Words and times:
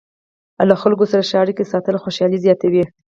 له 0.69 0.75
خلکو 0.81 1.03
سره 1.11 1.23
ښې 1.29 1.35
اړیکې 1.43 1.69
ساتل 1.73 1.95
خوشحالي 2.03 2.37
زیاتوي. 2.45 2.83